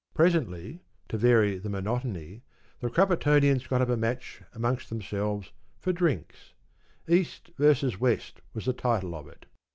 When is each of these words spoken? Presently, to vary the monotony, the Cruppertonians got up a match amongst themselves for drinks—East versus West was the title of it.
Presently, 0.15 0.81
to 1.09 1.17
vary 1.19 1.59
the 1.59 1.69
monotony, 1.69 2.41
the 2.79 2.89
Cruppertonians 2.89 3.67
got 3.69 3.81
up 3.83 3.89
a 3.89 3.95
match 3.95 4.41
amongst 4.55 4.89
themselves 4.89 5.51
for 5.77 5.93
drinks—East 5.93 7.51
versus 7.59 7.99
West 7.99 8.41
was 8.55 8.65
the 8.65 8.73
title 8.73 9.13
of 9.13 9.27
it. 9.27 9.45